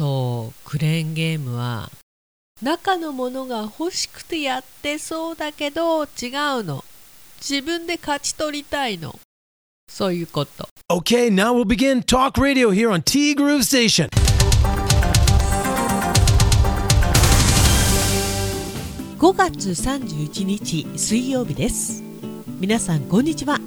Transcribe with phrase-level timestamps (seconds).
[0.00, 1.90] そうクレーンゲームは
[2.62, 6.08] 中のものが欲しくてやってそうだけど違う
[6.64, 6.82] の。
[7.38, 9.20] 自分で勝ち取りたいの。
[9.90, 10.66] そういうこと。
[10.90, 14.08] Okay, now we'll begin Talk Radio here on T Groove Station.
[19.18, 22.02] 5月31日水曜日です。
[22.58, 23.58] 皆さんこんにちは。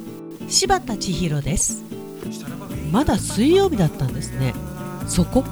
[0.48, 1.84] 柴田千尋です。
[2.92, 4.56] まだ水曜日だったんですね。
[5.08, 5.44] そこ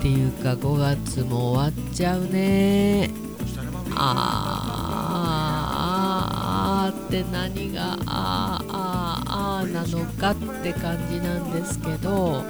[0.00, 3.10] ていうか5月も終わっちゃうね。
[3.94, 4.00] あー
[6.32, 12.44] あーあって何があーあーあーなのかって感じなんですけど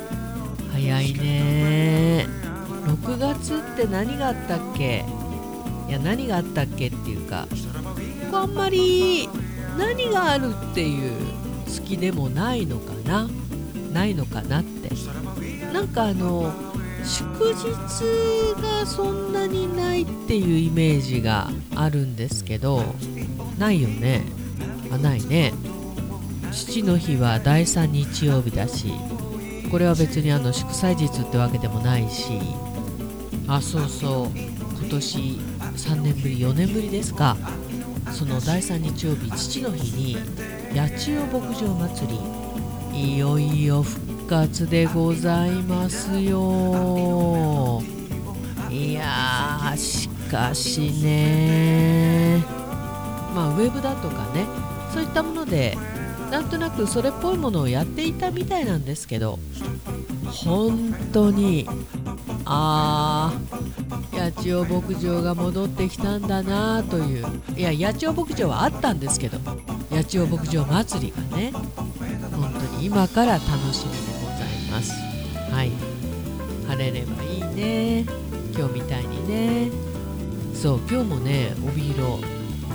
[0.72, 2.26] 早いね。
[2.86, 5.04] 6月って何があったっけ？
[5.88, 7.48] いや何があったっけっていうか
[8.30, 9.28] 僕あんまり
[9.76, 11.12] 何があるっていう
[11.66, 13.28] 好きでもないのかな？
[13.92, 14.90] ないのかなって。
[15.72, 16.52] なんかあの
[17.04, 22.82] 祝日がそんなにないっていうイメージがあるんですけど
[23.58, 24.22] ないよね。
[24.92, 25.52] あないね。
[26.52, 28.92] 父の日は第3日曜日だし
[29.70, 32.32] これは別にあの祝祭日ってわけでもないし
[33.46, 34.38] あそうそう。
[34.80, 37.36] 今年3年ぶり4年ぶりですか。
[38.10, 40.16] その第3日曜日父の日に
[40.76, 42.08] 八千代牧場祭
[42.92, 47.82] りいよいよ復活でございますよ。
[48.70, 52.44] いやーしかしね。
[53.34, 54.46] まあウェブだとかね
[54.94, 55.76] そういったもので
[56.30, 59.40] なんとなくそれっぽいものをやっていたみたいなんですけど
[60.26, 61.66] 本当に
[62.44, 69.38] あー八千代牧場が戻ってきたんだなといういや八千代牧場はあったんですけど
[69.90, 73.42] 八千代牧場祭りがね本当に今から楽
[73.74, 73.99] しみ。
[75.50, 75.72] はい。
[76.68, 78.04] 晴れればいいね。
[78.56, 79.70] 今日みたいにね。
[80.54, 82.22] そう今日もね帯広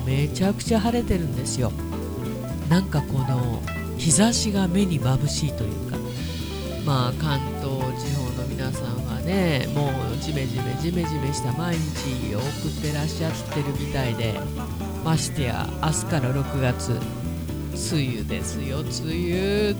[0.05, 1.71] めちゃくちゃ晴れてるんですよ。
[2.69, 3.61] なんかこの
[3.97, 5.97] 日差しが目に眩しいというか。
[6.85, 14.39] まあ関東地方の皆さんはねもうジメジメジメジメした毎日を送ってらっしゃってるみたいで。
[15.05, 16.99] ましてや明日から6月
[17.75, 19.77] 梅雨ですよ梅雨梅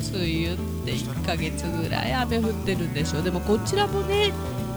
[0.48, 3.24] 雨って1ヶ月ぐらい雨降ってるんでしょう。
[3.24, 4.32] でもこちらもね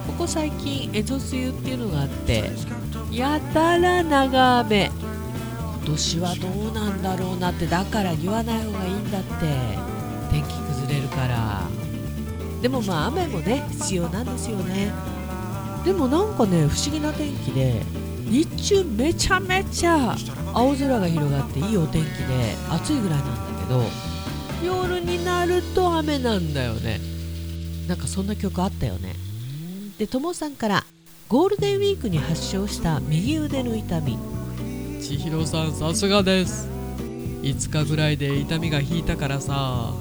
[0.06, 2.50] ここ最近江戸梅雨っていうのがあって
[3.12, 4.90] やたら長雨。
[5.84, 9.88] 今年はどうなんだろうなってだから言わない方がいいんだって。
[10.30, 11.62] 天気崩れるから。
[12.60, 14.92] でもまあ雨もね必要なんですよね。
[15.84, 17.80] でもなんかね不思議な天気で
[18.30, 20.16] 日中めちゃめちゃ
[20.52, 23.82] 青空が広がっていいお天気で暑いぐらいなんだけど
[24.64, 27.00] 夜になると雨なんだよね。
[27.86, 29.14] なんかそんな曲あったよね。
[29.98, 30.84] でともさんから
[31.28, 34.18] ゴールデンウィークに発症した右腕の痛み。
[35.00, 36.68] 千尋さんさすがです。
[37.42, 39.94] 5日ぐらいで痛みが引いたからさ。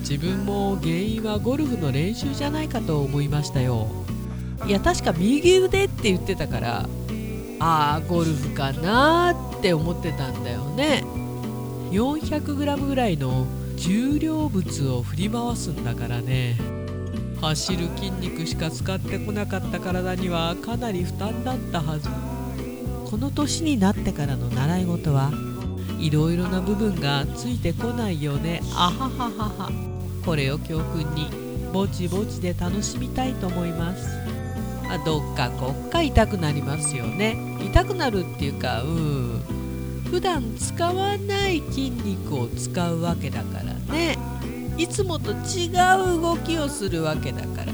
[0.00, 3.86] 自分も原因はゴルフの練習じゃないかと思いましたよ。
[4.66, 6.88] いや確か右腕って言ってたから
[7.64, 11.04] ああゴルフかなって思ってたんだよね。
[11.92, 13.46] 400g ぐらいの
[13.76, 16.58] 重量物を振り回すんだからね。
[17.40, 22.08] 走る筋肉しか使ってこなかった体にはかなり負担だったはず。
[23.08, 25.30] この年になってからの習い事は
[26.00, 28.60] いろいろな部分がついてこないよね。
[28.74, 29.70] あはははは。
[30.26, 31.28] これを教訓に
[31.72, 34.21] ぼちぼちで楽しみたいと思います。
[34.92, 37.36] あどっかこっか痛くなりますよね。
[37.64, 39.42] 痛くなるっていうかうん。
[40.10, 44.18] 普段使わない筋肉を使うわけだからね。
[44.76, 45.68] いつもと違
[46.18, 47.72] う動きをするわけだから。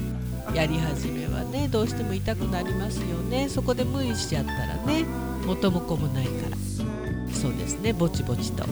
[0.54, 3.48] やり始めはねどうしても痛くなりますよね。
[3.48, 5.04] そこで無理しちゃったらね
[5.44, 6.56] 元も子もないから。
[7.34, 8.64] そうですねぼちぼちと。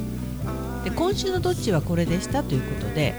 [0.84, 2.44] で今週のどっちはこれでした？
[2.44, 3.14] ということで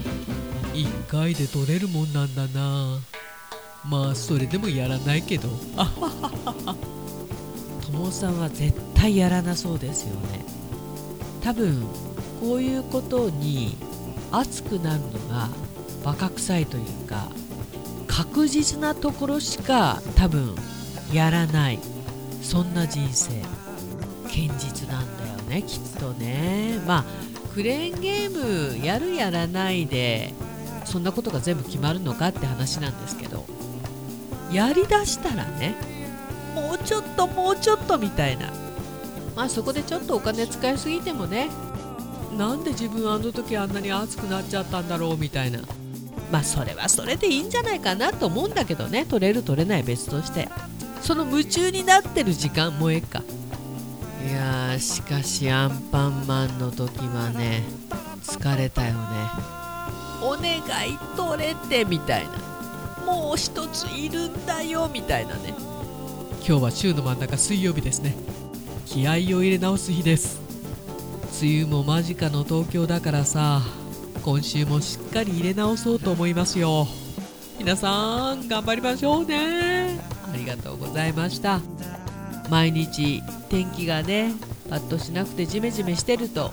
[0.73, 2.99] 1回で取れるもんなんだな。
[3.85, 5.49] まあそれでもやらないけど。
[5.75, 6.09] あはは
[6.65, 6.75] は
[7.85, 10.45] ともさんは絶対やらなそうですよね。
[11.41, 11.85] 多分
[12.41, 13.77] こういうことに
[14.31, 15.49] 熱くなるのが
[16.03, 17.29] バカ臭いというか
[18.07, 20.55] 確実なところしか多分
[21.13, 21.79] やらない。
[22.41, 23.41] そんな人生。
[24.23, 25.26] 堅実なんだよ。
[25.47, 26.79] ねきっとね。
[26.85, 27.05] まあ
[27.53, 30.33] クレーンゲームやるやらないで
[30.85, 33.45] そんなことが全部決まるのかって話なんですけど
[34.51, 35.75] やりだしたらね
[36.53, 38.51] もうちょっともうちょっとみたいな。
[39.35, 41.49] まあそこでちょっとお金使いすぎてもね
[42.35, 45.59] なんで自分あの時あんなに熱くなっちゃったんだろうみたいな。
[46.31, 50.49] まあそれはそれでいいんじゃないかなと思うんだけどね取れる取れない別として。
[51.01, 53.23] その夢中になってる時間もええか。
[54.27, 57.63] いやーしかしアンパンマンの時はね
[58.23, 58.99] 疲れたよね。
[60.21, 62.31] お願い取れてみたいな。
[63.05, 65.53] もう一ついるんだよみたいなね。
[66.45, 68.17] 今日は週の真ん中水曜日ですね。
[68.85, 70.41] 気合を入れ直す日です。
[71.41, 73.61] 梅雨も間近の東京だからさ
[74.23, 76.85] 今週もしっかり入れ直そうと思いますよ。
[77.59, 80.01] 皆さん頑張りましょうね。
[80.33, 81.61] ありがとうございました
[82.49, 84.33] 毎日天気がね
[84.69, 86.51] パッとしなくてジメジメしてると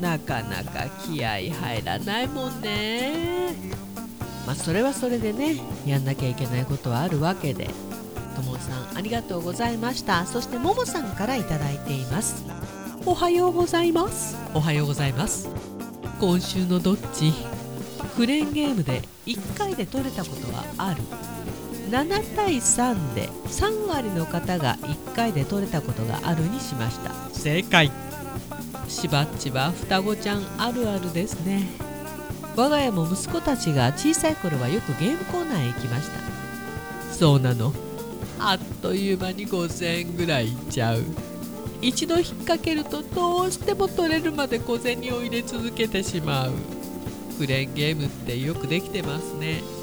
[0.00, 3.54] なかなか気合入らないもんね。
[4.46, 5.56] まあそれはそれでね
[5.86, 7.70] やんなきゃいけないことはあるわけで。
[8.34, 10.26] ともさんありがとうございました。
[10.26, 12.44] そしてももさんから頂いています。
[13.04, 14.36] おはようございます。
[14.54, 15.48] おはようございます。
[16.18, 17.32] 今週のどっち？
[18.16, 21.02] クレーンゲームで1回で取れたことはある
[21.92, 27.12] 7対3で3割の方が1回で取れたことがあるにしました。
[27.34, 27.92] 正解。
[28.88, 31.68] しばっちは双子ちゃんあるあるですね。
[32.56, 37.12] 我が家も息子たちが小さい頃はよくゲームコーナーへ行きました。
[37.12, 37.74] そうなの。
[38.38, 41.04] あっという間に5000円ぐらいいっちゃう。
[41.82, 46.52] 一度引っ掛けるとどうしても取れるまで小銭を入れ続けてしまう。
[47.36, 49.60] クレーンゲームってよくできてますね。
[49.62, 49.81] あ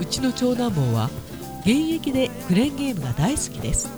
[0.00, 1.10] うちの長男坊は
[1.60, 3.90] 現役でクレーンゲームが大好きです。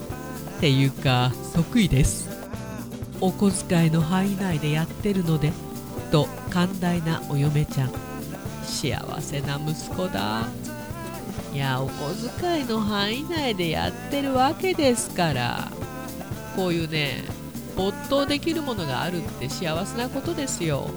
[0.56, 2.28] っていうか得意です。
[3.20, 5.52] お小遣いの範囲内でやってるので
[6.10, 7.90] と寛大なお嫁ちゃん。
[8.64, 10.46] 幸せな息子だ。
[11.52, 15.70] いやお小遣いの範囲内でやってるわけですから。
[16.56, 17.24] こういうね
[17.76, 20.90] 没頭できるものがあるって幸せなことですよ。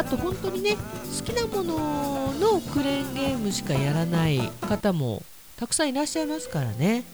[0.00, 0.76] あと本当にね
[1.18, 5.22] 好きなもののクレーンゲームしかやらない方も
[5.58, 7.04] たくさんいらっしゃいますからね。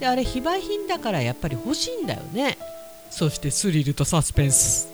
[0.00, 2.58] であれ非売品だからやっぱり欲しいんだよね。
[3.12, 4.88] そしてスリルとサスペンス。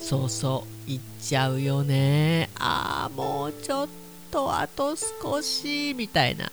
[0.00, 2.48] そうそういっちゃうよね。
[2.58, 3.88] ああもうちょっ
[4.30, 6.50] とあと少しみたいな。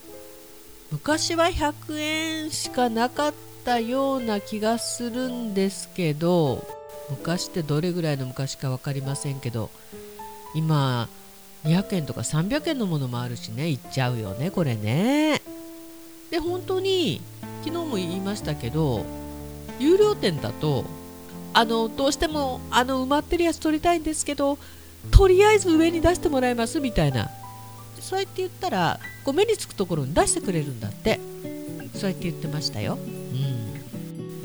[0.91, 3.33] 昔は100円しかなかっ
[3.63, 9.69] たような気がするんですけど昔ってどれぐらいの昔か分かりませんけど
[10.55, 11.09] 今
[11.65, 13.69] 200円とか300円のものもあるしね。
[13.69, 15.41] いっちゃうよねこれね。
[16.31, 17.21] で本当に
[17.63, 19.05] 昨日も言いましたけど
[19.79, 20.83] 有料店だと
[21.53, 24.57] あのどうしてもあの埋まってるやつ取りたいんですけど
[25.11, 27.29] とりあえず上に出してもらえますみたいな。
[27.99, 31.19] そうやって言ったらこう目につくところに出してくれるんだって。
[31.93, 32.97] そうやって言ってましたよ。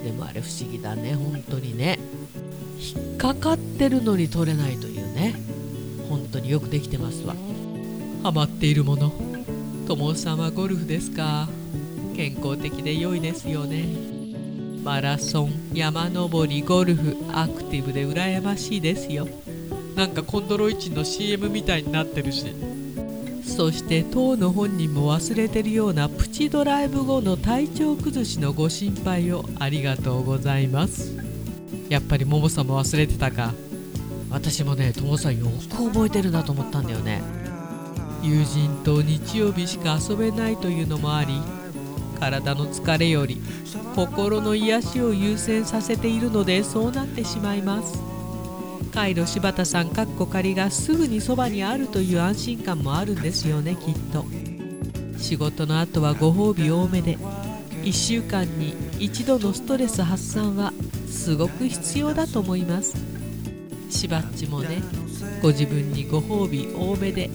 [0.09, 1.99] でもあれ不思議だね本当にね。
[2.79, 5.35] 引っかかってるのに取れないというね。
[6.09, 7.35] 本当によくできてますわ。
[8.23, 9.13] ハマっているもの。
[9.87, 11.47] ともさんはゴルフですか。
[12.17, 13.85] 健康的で良いですよね。
[14.83, 19.29] マラソン山登りゴルフアクティブで羨ましいですよ。
[19.95, 22.47] なんかコンドロイチンの CM みたいになってるし。
[23.49, 31.17] そして当の本人も忘れてるようなプチドライブ後の体調崩しのご心配をありがとうございます。
[31.89, 33.55] やっぱりももさんも忘れてたか。
[34.31, 37.23] 私もねともさんよく覚えてるなと思ったんだよね。
[38.23, 41.41] 友人と日曜日しか遊べないというのもあり
[42.21, 43.41] 体の疲れより
[43.95, 48.08] 心の癒しを優先させているのでそうなってしまいます。
[48.99, 54.25] カイロ柴田さんかっこ仮がすぐにそばにあるという安心感もあるんですよねきっと。
[55.17, 57.17] 仕事の後はご褒美多めで
[57.85, 60.73] 1週間に一度のストレス発散は
[61.07, 62.97] すごく必要だと思います。
[63.89, 64.83] しばっちもね
[65.43, 67.31] ご自分にご褒美多めで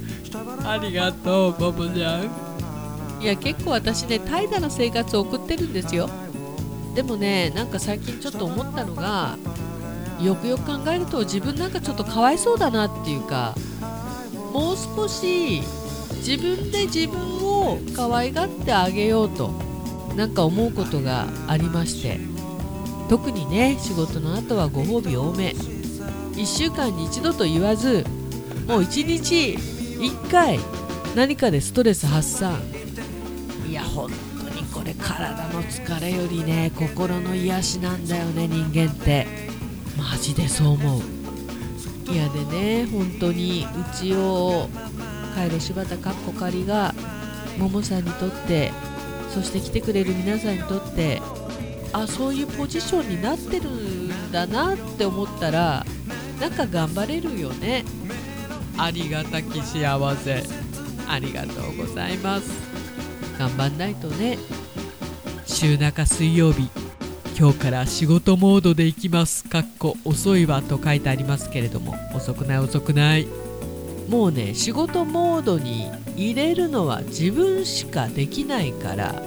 [0.65, 3.23] ありがとうボブちゃん。
[3.23, 6.09] いや結構私ね怠惰な生活を送ってるんですよ。
[6.93, 9.37] でもねなんか最近ちょっと思ったのが
[10.23, 13.55] よくよく考えると自分なんかちょっとかわいそうだなっていうか
[14.53, 15.61] もう少し
[16.25, 19.49] 自分で自分を可愛がってあげようと
[20.15, 22.19] なんか思うことがありまして
[23.09, 25.53] 特にね仕事の後はご褒美多め。
[26.33, 28.05] 1週間に1度と言わず
[28.67, 29.55] もう1日
[29.99, 30.59] 1回
[31.15, 32.59] 何かでストレス発散。
[33.67, 39.52] いや本当にこれ体の疲れよりね心の癒しなんだよね人間って。
[39.97, 41.01] マジでそう思う。
[42.11, 44.69] いやでね本当にうちを
[45.35, 46.93] カイロ柴田かっこ仮が
[47.57, 48.71] ももさんにとって
[49.33, 51.21] そして来てくれる皆さんにとって
[51.93, 55.85] あそういうポジションになってるんだなって思ったら
[56.39, 57.85] なんか頑張れるよね。
[58.77, 60.43] ありがたき幸せ。
[61.07, 62.49] ありがとうございます。
[63.37, 64.37] 頑張んないとね。
[65.45, 66.69] 週中水曜日。
[67.43, 69.43] 今日から仕事モードで行きます。
[69.43, 73.27] かっこ遅いわと書いてありますけれども遅くない遅くない。
[74.07, 79.21] もうね仕事モードに入れるのは自分しかできないから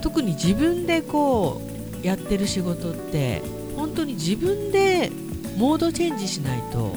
[0.00, 1.60] 特に自分でこ
[2.02, 3.42] うやってる仕事って
[3.76, 5.12] 本当に自分で
[5.58, 6.96] モードチェンジしないと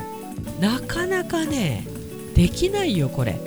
[0.61, 1.85] なかなかね
[2.35, 3.37] できないよこれ。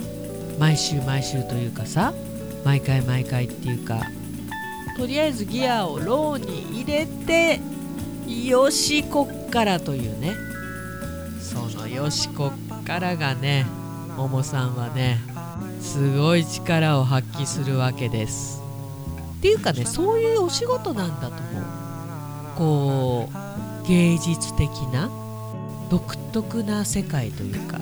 [0.58, 2.12] 毎週毎週というかさ
[2.62, 4.02] 毎回毎回っていうか
[4.96, 7.60] とりあえずギアをローに入れて
[8.26, 10.34] よしこっからというね。
[11.40, 13.66] そのよしこっからがね
[14.16, 15.18] ももさんはね
[15.80, 18.62] すごい力を発揮するわけです。
[19.38, 21.64] っていうかねそういうお仕事なんだと思う。
[22.56, 23.30] こ
[23.84, 25.10] う芸術的な
[25.90, 27.78] 独特な世界というか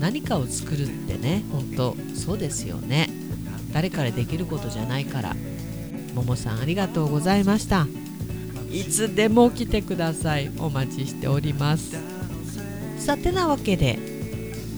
[0.00, 3.08] 何かを作るってね本当そうですよね。
[3.72, 5.36] 誰からできることじゃないから。
[6.14, 7.86] ももさんありがとうございました。
[8.70, 10.50] いつでも来てください。
[10.58, 11.96] お待ちしております。
[12.98, 13.98] さてなわけで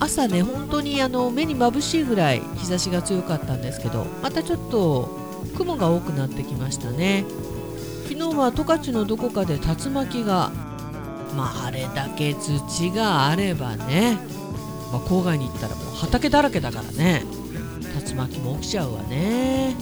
[0.00, 5.18] 朝ね本当にあの目に眩しいぐらい日差しが強かったんですけどまたちょっと
[5.56, 7.24] 雲が多くなってきましたね。
[8.08, 10.50] 昨日は十勝のどこかで竜巻が
[11.36, 14.18] まああれだけ土があればね、
[14.92, 17.24] まあ、郊外に行ったらもう畑だらけだからね。
[18.06, 19.74] 竜巻も起きちゃうわね、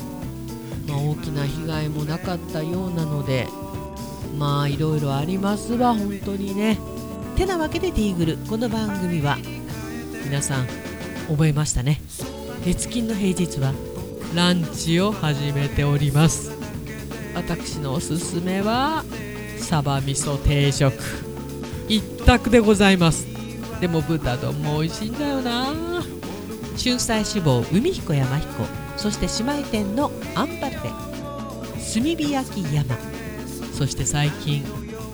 [0.87, 3.49] まあ、大きな被害もなかったようなので
[4.39, 6.79] まあいろいろありますわ本当にね。
[7.37, 8.37] てなわけでティーグル。
[8.49, 9.37] この番組は
[10.25, 10.67] 皆さん
[11.29, 12.01] 覚えましたね。
[12.65, 13.73] 月金の平日は
[14.35, 16.53] ランチを始めております。
[17.35, 19.05] 私のおすすめは
[19.59, 20.95] サバ味噌定食。
[21.89, 23.27] 一択でございます。
[23.81, 25.73] でも豚丼も美味しいんだよな。
[26.77, 32.97] 春菜志望海彦山彦そして姉妹店のアンパルフ炭火焼き山。
[33.75, 34.65] そして最近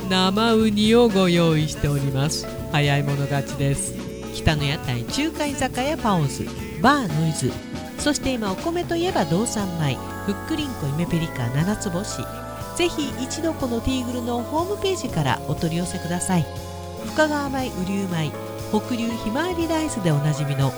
[0.08, 2.46] 生ウニをご用意しております。
[2.70, 3.96] 早い者勝ちです。
[4.32, 6.46] 北の屋台中華居酒屋パオズ。
[6.80, 7.50] バーノイズ。
[7.98, 9.96] そして今お米といえば道産米。
[10.24, 12.18] ふっくりんこイメペリカ七つ星。
[12.76, 16.46] ぜひ一度このティーグルのホームページからお取り寄せください。
[17.06, 18.30] 深川米雨竜米
[18.70, 20.68] 北流ひまわりライスでおなじみの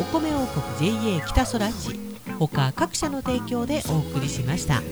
[0.00, 4.82] お米王国 JA 北空地他各社の提供でお送りしました。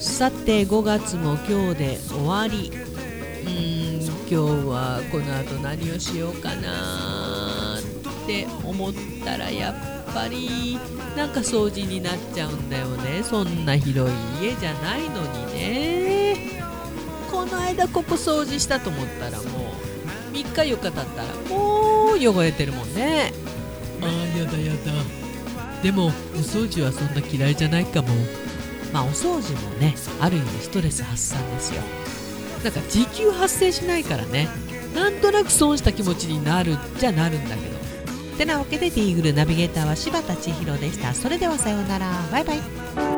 [0.00, 2.70] さて5月も今日で終わり。
[2.70, 8.92] うーん今日はこの後何をしようかなって思っ
[9.24, 10.78] たらやっぱり
[11.16, 13.22] なんか掃除になっちゃうんだよね。
[13.22, 16.62] そんな広い家じゃないのにね。
[17.30, 19.44] この間ここ掃除したと思ったらも
[20.32, 21.04] う3日4日経ったら
[21.48, 23.32] もう汚れてるもんね。
[24.02, 24.78] あーやだやだ。
[25.82, 28.08] でもお掃除はそんな嫌いじゃないかも。
[28.92, 31.82] まあお掃除もねある意味ストレス発散ですよ。
[32.64, 34.48] なんか時給発生しないからね。
[34.94, 37.78] なんとなく損した気持ちになるじゃなるんだけど。
[38.36, 41.12] てなわけでティーグルナビゲーターは柴田千尋でした。
[41.14, 42.10] それではさようなら。
[42.30, 43.17] バイバイ